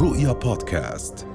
[0.00, 1.26] رؤيا بودكاست.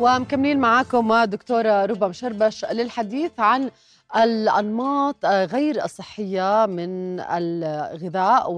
[0.00, 3.70] ومكملين معاكم دكتورة ربا مشربش للحديث عن
[4.16, 8.50] الأنماط غير الصحية من الغذاء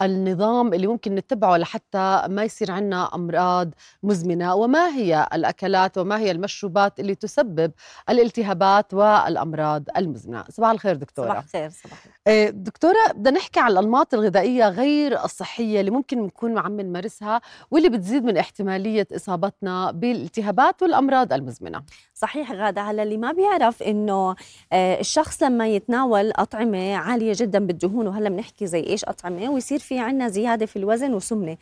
[0.00, 3.70] والنظام اللي ممكن نتبعه لحتى ما يصير عندنا أمراض
[4.02, 4.54] مزمنة.
[4.54, 7.72] وما هي الأكلات وما هي المشروبات اللي تسبب
[8.10, 11.28] الالتهابات والأمراض المزمنة؟ صباح الخير دكتورة.
[11.28, 16.58] صباح الخير صباح إيه، دكتورة بدنا نحكي عن الأنماط الغذائية غير الصحية اللي ممكن نكون
[16.58, 21.82] عم نمارسها واللي بتزيد من احتمالية إصابتنا بالالتهابات والأمراض المزمنة.
[22.14, 24.34] صحيح غادة على اللي ما بيعرف إنه
[24.72, 29.98] آه، الشخص لما يتناول أطعمة عالية جدا بالدهون وهلا بنحكي زي إيش أطعمة ويصير في
[29.98, 31.56] عنا زيادة في الوزن وسمنة.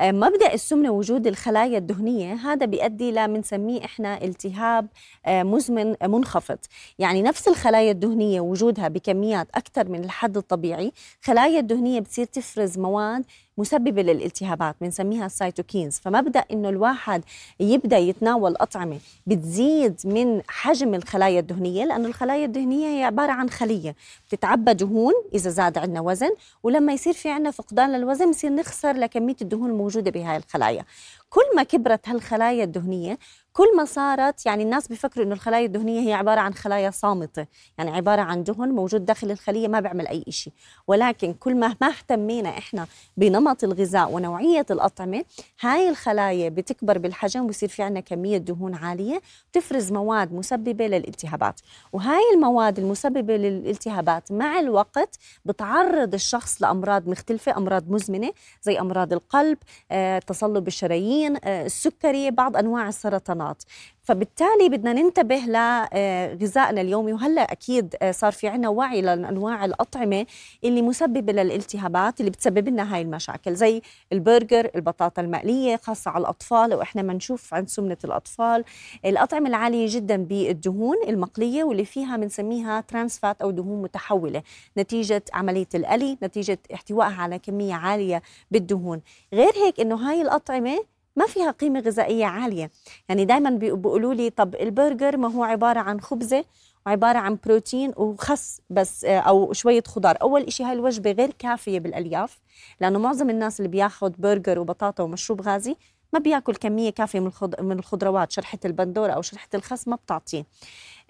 [0.00, 4.86] آه، مبدأ السمنة وجود الخلايا الدهنية هذا بيؤدي لمنسميه إحنا التهاب
[5.26, 6.58] آه، مزمن منخفض.
[6.98, 13.24] يعني نفس الخلايا الدهنية وجودها بكميات أكثر من الحد الطبيعي خلايا الدهنية بتصير تفرز مواد
[13.58, 17.24] مسببة للالتهابات بنسميها السيتوكينز فمبدأ إنه الواحد
[17.60, 23.96] يبدأ يتناول أطعمة بتزيد من حجم الخلايا الدهنية لأنه الخلايا الدهنية هي عبارة عن خلية.
[24.28, 26.30] بتتعبى دهون إذا زاد عندنا وزن
[26.62, 30.84] ولما يصير في عندنا فقدان للوزن بصير نخسر لكمية الدهون الموجودة بهاي الخلايا.
[31.34, 33.18] كل ما كبرت هالخلايا الدهنية
[33.52, 37.46] كل ما صارت يعني الناس بيفكروا إنه الخلايا الدهنية هي عبارة عن خلايا صامتة
[37.78, 40.52] يعني عبارة عن دهن موجود داخل الخلية ما بيعمل أي شيء
[40.86, 45.24] ولكن كل ما ما اهتمينا إحنا بنمط الغذاء ونوعية الأطعمة
[45.60, 49.20] هاي الخلايا بتكبر بالحجم ويصير في عندنا كمية دهون عالية
[49.52, 51.60] تفرز مواد مسببة للالتهابات.
[51.92, 59.58] وهاي المواد المسببة للالتهابات مع الوقت بتعرض الشخص لأمراض مختلفة أمراض مزمنة زي أمراض القلب
[59.90, 63.62] آه، تصلب الشرايين آه، السكري بعض أنواع السرطانات.
[64.04, 67.12] فبالتالي بدنا ننتبه لغذائنا اليومي.
[67.12, 70.26] وهلأ أكيد صار في عنا وعي لأنواع الأطعمة
[70.64, 76.74] اللي مسببة للالتهابات اللي بتسبب لنا هاي المشاكل زي البرجر البطاطا المقلية خاصة على الأطفال
[76.74, 78.64] وإحنا ما نشوف عند سمنة الأطفال.
[79.04, 84.42] الأطعمة العالية جدا بالدهون المقلية واللي فيها بنسميها trans fat أو دهون متحولة
[84.78, 89.00] نتيجة عملية القلي نتيجة احتوائها على كمية عالية بالدهون.
[89.32, 90.84] غير هيك إنه هاي الأطعمة
[91.16, 92.70] ما فيها قيمة غذائية عالية.
[93.08, 93.50] يعني دايما
[93.94, 96.44] بيقولوا لي طب البرجر ما هو عبارة عن خبزة
[96.86, 100.16] وعبارة عن بروتين وخس بس أو شوية خضار.
[100.22, 102.40] أول إشي هاي الوجبة غير كافية بالألياف
[102.80, 105.76] لأنه معظم الناس اللي بياخد برجر وبطاطا ومشروب غازي
[106.12, 110.44] ما بياكل كمية كافية من من الخضروات شرحة البندورة أو شرحة الخس ما بتعطيه.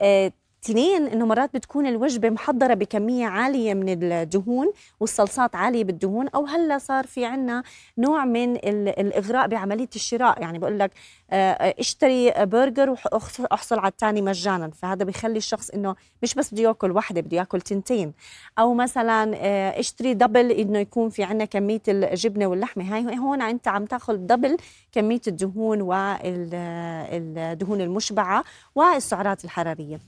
[0.00, 0.32] آه،
[0.64, 6.78] اثنين إنه مرات بتكون الوجبة محضرة بكمية عالية من الدهون والصلصات عالية بالدهون أو هلأ
[6.78, 7.62] صار في عنا
[7.98, 10.42] نوع من الإغراء بعملية الشراء.
[10.42, 10.90] يعني بقول لك
[11.30, 12.90] آه، اشتري برجر
[13.38, 14.70] واحصل على الثاني مجانا.
[14.70, 18.12] فهذا بيخلي الشخص إنه مش بس بده يأكل وحدة بده يأكل تنتين.
[18.58, 22.96] أو مثلا آه، اشتري double إنه يكون في عنا كمية الجبنة واللحمة.
[22.96, 24.56] هاي هون أنت عم تأخذ double
[24.92, 28.44] كمية الدهون والدهون المشبعة
[28.74, 30.00] والسعرات الحرارية.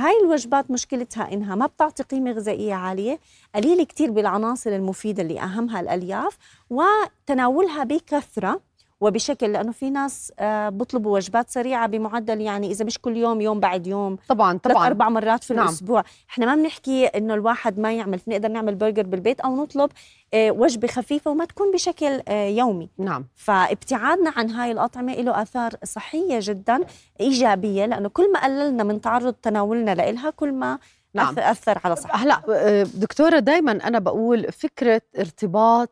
[0.00, 3.20] فهاي الوجبات مشكلتها إنها ما بتعطي قيمة غذائية عالية.
[3.54, 6.38] قليله كتير بالعناصر المفيدة اللي أهمها الألياف
[6.70, 8.60] وتناولها بكثرة.
[9.00, 13.60] وبشكل لأنه في ناس آه، بيطلبوا وجبات سريعة بمعدل يعني إذا مش كل يوم يوم
[13.60, 14.18] بعد يوم.
[14.28, 14.86] طبعا طبعا.
[14.86, 15.64] أربع مرات في نعم.
[15.66, 16.04] الأسبوع.
[16.30, 19.90] إحنا ما بنحكي إنه الواحد ما يعمل نقدر نعمل برجر بالبيت أو نطلب
[20.34, 22.88] آه، وجبة خفيفة وما تكون بشكل آه، يومي.
[22.98, 23.24] نعم.
[23.36, 26.80] فابتعادنا عن هاي الأطعمة له آثار صحية جدا
[27.20, 30.78] إيجابية لأنه كل ما قللنا من تعرض تناولنا لها كل ما
[31.14, 31.38] نعم.
[31.38, 32.22] أثر على صحتنا.
[32.22, 35.90] هلأ دكتورة دائما أنا بقول فكرة ارتباط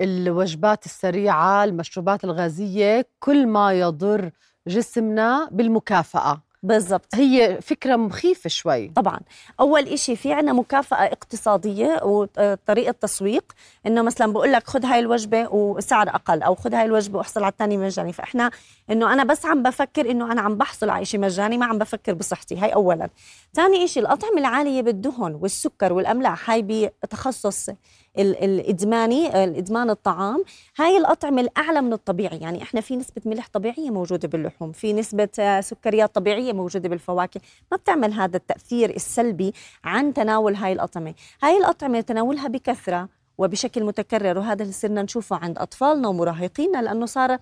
[0.00, 4.30] الوجبات السريعة المشروبات الغازية كل ما يضر
[4.66, 6.42] جسمنا بالمكافأة.
[6.62, 7.14] بالضبط.
[7.14, 8.88] هي فكرة مخيفة شوي.
[8.88, 9.20] طبعا.
[9.60, 13.52] أول إشي في عنا مكافأة اقتصادية وطريقة تسويق
[13.86, 17.52] إنه مثلا بقول لك خذ هاي الوجبة وسعر أقل أو خذ هاي الوجبة واحصل على
[17.52, 18.12] الثاني مجاني.
[18.12, 18.50] فإحنا
[18.90, 22.14] إنه أنا بس عم بفكر إنه أنا عم بحصل على شيء مجاني ما عم بفكر
[22.14, 22.58] بصحتي.
[22.58, 23.10] هاي أولا.
[23.54, 27.70] ثاني إشي الأطعمة العالية بالدهن والسكر والأملاح هاي بتخصص
[28.18, 30.44] الإدماني الإدمان الطعام
[30.78, 32.38] هاي الأطعمة الأعلى من الطبيعي.
[32.38, 37.40] يعني إحنا في نسبة ملح طبيعية موجودة باللحوم في نسبة سكريات طبيعية موجودة بالفواكه.
[37.72, 39.54] ما بتعمل هذا التأثير السلبي
[39.84, 41.14] عن تناول هاي الأطعمة.
[41.42, 47.38] هاي الأطعمة تناولها بكثرة وبشكل متكرر وهذا اللي صرنا نشوفه عند أطفالنا ومراهقينا لأنه صار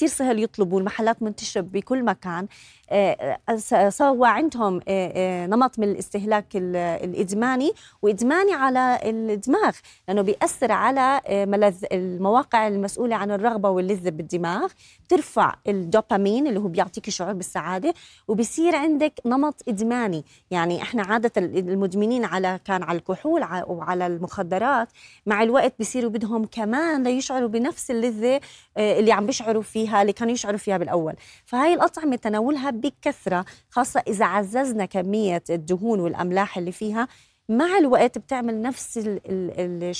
[0.00, 2.46] كتير سهل يطلبوا المحلات منتشرة بكل مكان.
[3.88, 4.80] سوى عندهم
[5.50, 9.76] نمط من الاستهلاك الإدماني وإدماني على الدماغ
[10.08, 14.72] لأنه بيأثر على ملذ المواقع المسؤولة عن الرغبة واللذة بالدماغ.
[15.06, 17.94] بترفع الدوبامين اللي هو بيعطيك شعور بالسعادة
[18.28, 20.24] وبصير عندك نمط إدماني.
[20.50, 24.88] يعني إحنا عادة المدمنين على كان على الكحول وعلى المخدرات.
[25.26, 28.40] مع الوقت بصيروا بدهم كمان ليشعروا بنفس اللذة
[28.78, 29.89] اللي عم بيشعروا فيها.
[30.02, 31.14] اللي كانوا يشعروا فيها بالأول.
[31.44, 37.08] فهاي الأطعمة تناولها بكثرة خاصة إذا عززنا كمية الدهون والأملاح اللي فيها
[37.50, 39.08] مع الوقت بتعمل نفس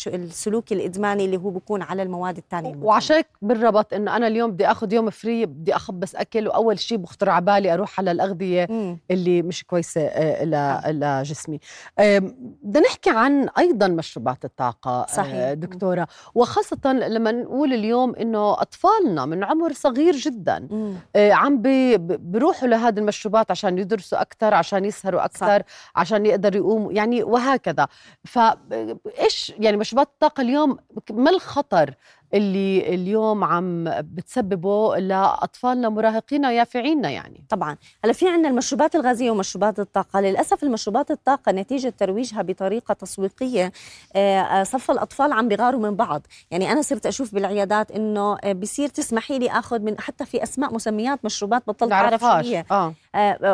[0.07, 4.93] السلوك الإدماني اللي هو بيكون على المواد الثانية وعشان بالربط إنه أنا اليوم بدي آخذ
[4.93, 8.99] يوم فري بدي اخبص أكل وأول شيء بخطر على بالي أروح على الأغذية مم.
[9.11, 10.91] اللي مش كويسة آه،.
[10.91, 11.61] لجسمي
[12.63, 15.53] بدنا نحكي عن أيضا مشروبات الطاقة آه، صحيح.
[15.53, 20.95] دكتورة وخاصة لما نقول اليوم إنه أطفالنا من عمر صغير جدا مم.
[21.17, 21.63] آه، عم
[22.19, 25.63] بيروحوا لهذه المشروبات عشان يدرسوا أكثر عشان يسهروا أكثر
[25.97, 27.89] عشان يقدروا يقوموا يعني وهكذا.
[28.25, 30.79] فايش يعني مشروبات الطاقة اليوم؟
[31.11, 31.95] ما الخطر؟
[32.35, 37.45] اللي اليوم عم بتسببه لأطفالنا مراهقينا يافعينا يعني.
[37.49, 37.77] طبعا.
[38.05, 40.21] هلا في عندنا المشروبات الغازية ومشروبات الطاقة.
[40.21, 43.73] للأسف المشروبات الطاقة نتيجة ترويجها بطريقة تسويقية.
[44.17, 46.23] آه، آه، صف الأطفال عم بيغاروا من بعض.
[46.51, 50.75] يعني أنا صرت أشوف بالعيادات إنه آه، بصير تسمحي لي آخذ من حتى في أسماء
[50.75, 52.65] مسميات مشروبات بطلت أعرف شو هي.
[52.71, 52.95] آه.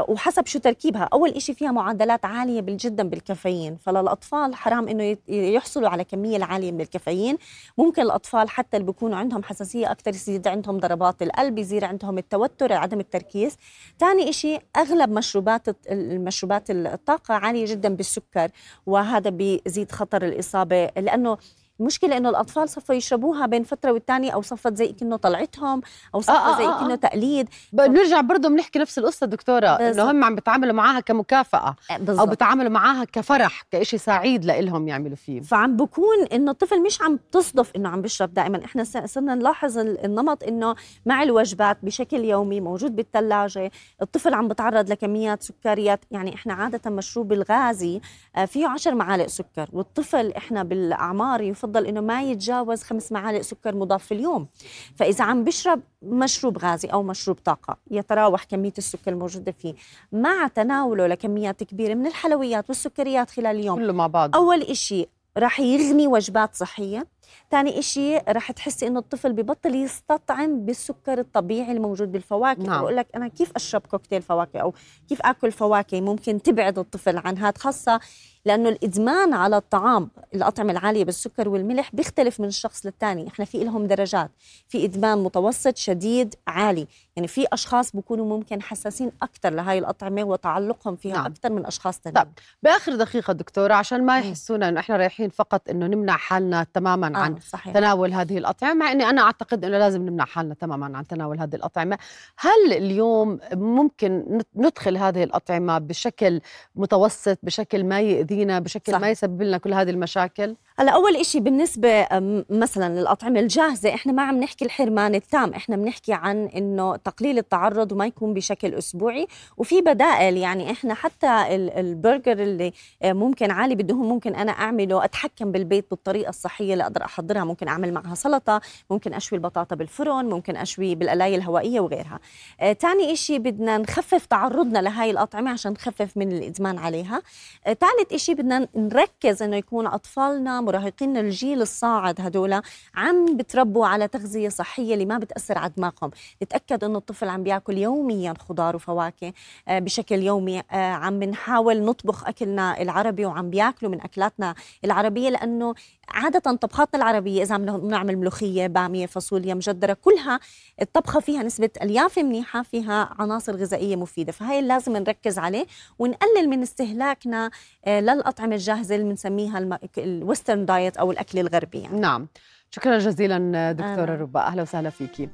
[0.08, 1.08] وحسب شو تركيبها.
[1.12, 3.76] أول شيء فيها معدلات عالية جدا بالكافيين.
[3.76, 7.38] فللأطفال حرام إنه يحصلوا على كمية العاليه من الكافيين.
[7.78, 12.18] ممكن الأطفال حتى حتى اللي بيكونوا عندهم حساسية أكثر يزيد عندهم ضربات القلب يزيد عندهم
[12.18, 13.56] التوتر عدم التركيز.
[13.98, 18.50] ثاني شيء أغلب مشروبات المشروبات الطاقة عالية جدا بالسكر
[18.86, 21.38] وهذا بيزيد خطر الإصابة لأنه
[21.80, 25.80] المشكلة إنه الأطفال صفوا يشربوها بين فترة والتانية أو صفت زي كأنه طلعتهم
[26.14, 26.96] أو صفت آه, آه، زي آه كأنه آه.
[26.96, 32.20] تقليد بنرجع برضه بنحكي نفس القصة دكتورة إنه هم عم بيتعاملوا معاها كمكافأة بالزبط.
[32.20, 35.40] أو بيتعاملوا معاها كفرح كإشي سعيد لإلهم يعملوا فيه.
[35.40, 38.64] فعم بكون إنه الطفل مش عم تصدف إنه عم بيشرب دائما.
[38.64, 40.74] إحنا صرنا نلاحظ النمط إنه
[41.06, 43.70] مع الوجبات بشكل يومي موجود بالثلاجة
[44.02, 46.00] الطفل عم بتعرض لكميات سكريات.
[46.10, 48.00] يعني إحنا عادة مشروب الغازي
[48.36, 53.40] آه، فيه 10 معالق سكر والطفل إحنا بالأعمار يفضل يفضل إنه ما يتجاوز خمس معالق
[53.40, 54.48] سكر مضاف في اليوم.
[54.96, 59.74] فإذا عم بشرب مشروب غازي أو مشروب طاقة يتراوح كمية السكر الموجودة فيه
[60.12, 63.76] مع تناوله لكميات كبيرة من الحلويات والسكريات خلال اليوم.
[63.76, 65.08] كله مع بعض أول شيء
[65.38, 67.06] راح يغني وجبات صحية.
[67.50, 72.62] ثاني إشي رح تحسي إنه الطفل ببطل يستطعم بالسكر الطبيعي الموجود بالفواكه.
[72.62, 72.80] نعم.
[72.80, 74.74] بقول لك أنا كيف أشرب كوكتيل فواكه أو
[75.08, 78.00] كيف أكل فواكه ممكن تبعد الطفل عن هذا خاصة
[78.44, 83.86] لأنه الإدمان على الطعام الأطعمة العالية بالسكر والملح بيختلف من شخص للثاني إحنا في لهم
[83.86, 84.30] درجات.
[84.68, 86.86] في إدمان متوسط شديد عالي.
[87.16, 91.26] يعني في أشخاص بيكونوا ممكن حساسين أكثر لهي الأطعمة وتعلقهم فيها نعم.
[91.26, 92.28] أكثر من أشخاص ثانيين طب
[92.62, 97.20] بآخر دقيقة دكتورة عشان ما يحسونا إنه إحنا رايحين فقط إنه نمنع حالنا تماما آه
[97.20, 97.74] عن صحيح.
[97.74, 101.54] تناول هذه الأطعمة مع إني أنا أعتقد إنه لازم نمنع حالنا تماما عن تناول هذه
[101.54, 101.98] الأطعمة
[102.38, 106.40] هل اليوم ممكن ندخل هذه الأطعمة بشكل
[106.76, 108.98] متوسط بشكل ما يؤذي يأذينا بشكل صح.
[109.00, 112.06] ما يسبب لنا كل هذه المشاكل هلا أول إشي بالنسبة
[112.50, 117.92] مثلا للأطعمة الجاهزة إحنا ما عم نحكي الحرمان التام إحنا بنحكي عن إنه تقليل التعرض
[117.92, 119.26] وما يكون بشكل أسبوعي
[119.56, 121.46] وفي بدائل يعني إحنا حتى
[121.80, 127.04] البرجر اللي آه، ممكن عالي بالدهون ممكن أنا أعمله أتحكم بالبيت بالطريقة الصحية اللي أقدر
[127.04, 132.20] أحضرها ممكن أعمل معها سلطة ممكن أشوي البطاطا بالفرن ممكن أشوي بالقلاية الهوائية وغيرها.
[132.60, 132.76] آه
[133.12, 137.22] إشي بدنا نخفف تعرضنا لهي الأطعمة عشان نخفف من الإدمان عليها.
[137.66, 137.76] آه
[138.12, 142.60] إشي بدنا نركز إنه يكون أطفالنا مراهقين الجيل الصاعد هدول
[142.94, 146.10] عم بتربوا على تغذية صحية اللي ما بتأثر على دماغهم.
[146.42, 149.32] نتأكد إنه الطفل عم بياكل يوميا خضار وفواكه
[149.68, 150.58] آه، بشكل يومي.
[150.58, 154.54] آه، عم بنحاول نطبخ أكلنا العربي وعم بياكلوا من أكلاتنا
[154.84, 155.74] العربية لأنه
[156.08, 160.40] عادة طبخاتنا العربية إذا بنعمل ملوخية بامية فاصوليا مجدرة كلها
[160.82, 165.66] الطبخة فيها نسبة الياف منيحة فيها عناصر غذائية مفيدة فهي لازم نركز عليه
[165.98, 167.50] ونقلل من استهلاكنا
[167.84, 172.00] آه، للأطعمة الجاهزة اللي بنسميها ال western diet أو الأكل الغربي يعني.
[172.00, 172.28] نعم
[172.70, 174.16] شكرا جزيلا دكتورة آه.
[174.16, 175.28] ربا أهلا وسهلا فيكي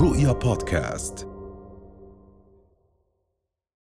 [0.00, 1.31] رؤيا بودكاست